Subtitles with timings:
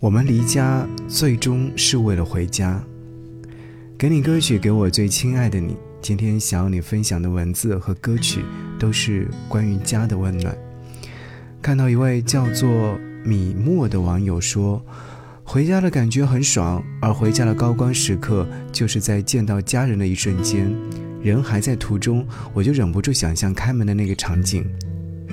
[0.00, 2.80] 我们离家最终是为了回家。
[3.98, 5.76] 给你歌曲，给我最亲爱的你。
[6.00, 8.44] 今天想要你分享的文字和歌曲，
[8.78, 10.56] 都是关于家的温暖。
[11.60, 14.80] 看到一位叫做米墨的网友说，
[15.42, 20.72] 回家的感觉很爽，而回家的高光时刻，就是在见到家人的一瞬间。
[21.20, 22.24] 人还在途中，
[22.54, 24.64] 我就忍不住想象开门的那个场景。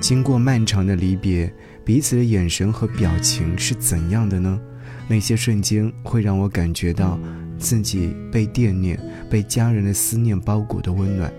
[0.00, 1.54] 经过漫长的离别。
[1.86, 4.60] 彼此的眼神和表情是怎样的呢？
[5.06, 7.16] 那些瞬间会让我感觉到
[7.60, 8.98] 自己被惦念、
[9.30, 11.32] 被家人的思念包裹的温暖。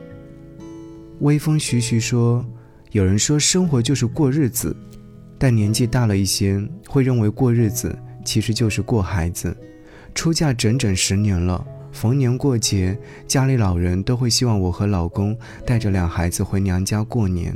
[1.20, 2.46] 微风徐徐说
[2.92, 4.74] ：“有人说生活就是过日子，
[5.38, 7.94] 但年纪大了一些，会认为过日子
[8.24, 9.54] 其实就是过孩子。
[10.16, 17.54] 出嫁整整十年了，逢年过节，家里老人都会希望我和老公带着俩孩子回娘家过年。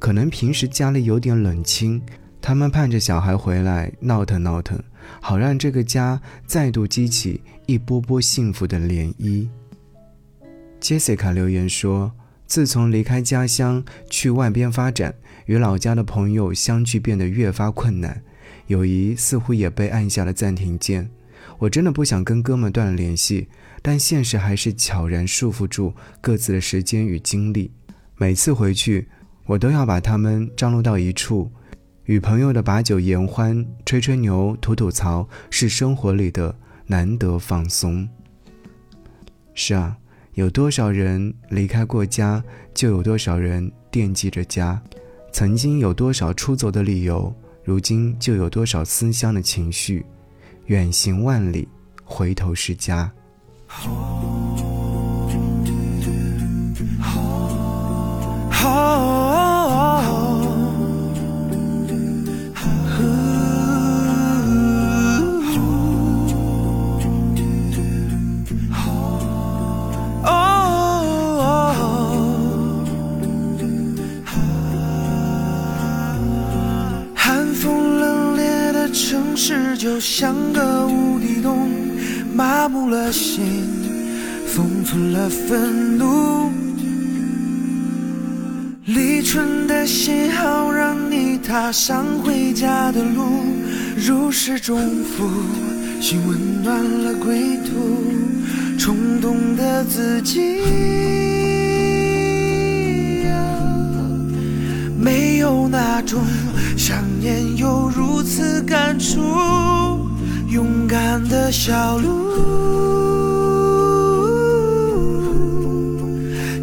[0.00, 2.02] 可能平时家里有点冷清。”
[2.46, 4.78] 他们盼着小孩回来闹腾闹腾，
[5.18, 9.48] 好让这个家再度激起一波波幸福的涟漪。
[10.78, 12.12] Jessica 留言说
[12.44, 15.14] ：“自从离开家乡去外边发展，
[15.46, 18.20] 与老家的朋友相聚变得越发困难，
[18.66, 21.08] 友谊似乎也被按下了暂停键。
[21.56, 23.48] 我真的不想跟哥们断了联系，
[23.80, 27.70] 但现实还是悄然束缚住各自的时间与精力。
[28.18, 29.08] 每次回去，
[29.46, 31.50] 我都要把他们张罗到一处。”
[32.04, 36.54] 与朋友的把酒言欢、吹吹牛、吐吐槽，是生活里的
[36.86, 38.06] 难得放松。
[39.54, 39.96] 是啊，
[40.34, 42.42] 有多少人离开过家，
[42.74, 44.80] 就有多少人惦记着家。
[45.32, 50.04] 曾经有多少出走的理由，如今就有多少思乡的情绪。
[50.66, 51.66] 远行万里，
[52.04, 53.10] 回头是家。
[79.76, 81.68] 就像个无底洞，
[82.34, 83.44] 麻木了心，
[84.46, 86.50] 封存了愤怒。
[88.86, 93.44] 离春的信号让你踏上回家的路，
[93.96, 95.28] 如释重负，
[96.00, 98.78] 心温暖了归途。
[98.78, 100.40] 冲动的自己，
[105.96, 106.24] 那种。
[106.76, 109.20] 想念有如此感触，
[110.48, 112.10] 勇敢的小鹿，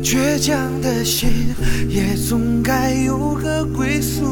[0.03, 1.29] 倔强的心
[1.87, 4.25] 也总该有个归宿。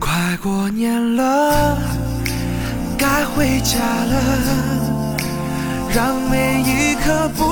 [0.00, 1.78] 快过年了，
[2.98, 4.20] 该回家了，
[5.94, 7.47] 让每一刻不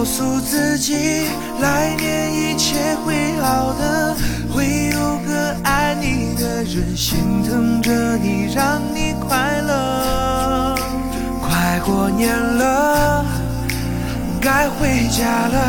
[0.00, 1.26] 告诉自己，
[1.60, 4.16] 来年一切会好的，
[4.50, 10.74] 会有个爱你的人心疼着你，让你快乐。
[11.42, 13.26] 快过年了，
[14.40, 15.60] 该回家了，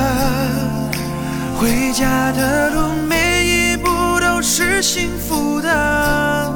[1.60, 3.90] 回家的路每一步
[4.22, 6.54] 都是幸福的。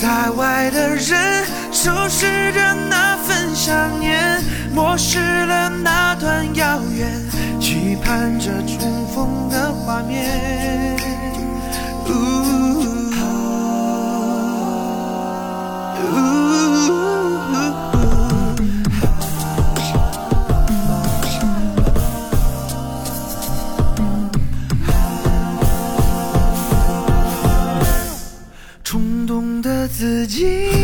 [0.00, 1.44] 在外的人
[1.82, 4.38] 收拾着那份想念。
[4.74, 7.08] 漠视了那段遥远，
[7.58, 10.98] 期盼着重逢的画面。
[28.84, 30.79] 冲动的自己。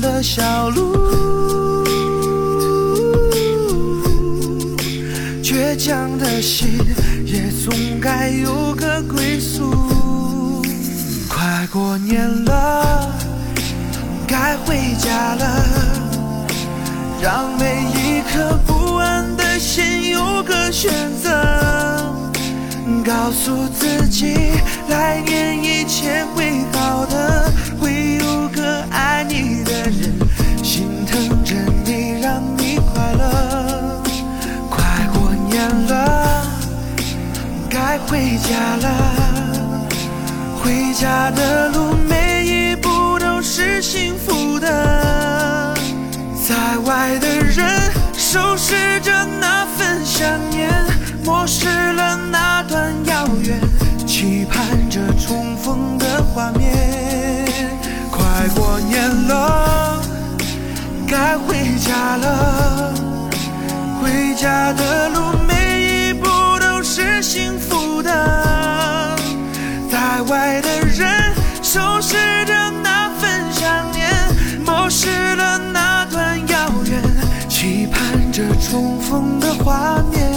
[0.00, 0.96] 的小路，
[5.42, 6.68] 倔强的心
[7.24, 9.70] 也总该有个归宿。
[11.28, 13.08] 快过年了，
[14.26, 15.64] 该回家了，
[17.22, 20.92] 让每一颗不安的心有个选
[21.22, 21.30] 择。
[23.04, 24.34] 告诉自己，
[24.88, 27.50] 来年一切会好的，
[41.00, 45.72] 家的路每一步都是幸福的。
[46.44, 47.64] 在外的人
[48.14, 50.68] 收拾着那份想念，
[51.24, 53.60] 漠视了那段遥远，
[54.08, 57.46] 期盼着重逢的画面。
[58.10, 60.02] 快过年了，
[61.06, 62.92] 该回家了，
[64.02, 65.20] 回家的路
[78.70, 80.27] 重逢的画面。